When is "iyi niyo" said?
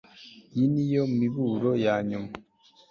0.53-1.03